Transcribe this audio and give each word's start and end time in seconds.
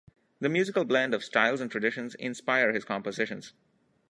This 0.39 0.51
musical 0.51 0.83
blend 0.83 1.13
of 1.13 1.23
styles 1.23 1.61
and 1.61 1.69
traditions 1.69 2.15
inspire 2.15 2.73
his 2.73 2.83
compositions. 2.85 3.53